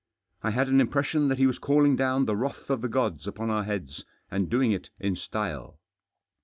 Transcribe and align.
I 0.41 0.49
had 0.49 0.67
an 0.67 0.81
impression 0.81 1.27
that 1.27 1.37
he 1.37 1.45
was 1.45 1.59
calling 1.59 1.95
down 1.95 2.25
the 2.25 2.35
wrath 2.35 2.71
of 2.71 2.81
the 2.81 2.87
gods 2.87 3.27
upon 3.27 3.51
our 3.51 3.65
heads, 3.65 4.03
and 4.31 4.49
doing 4.49 4.71
it 4.71 4.89
in 4.99 5.15
style. 5.15 5.77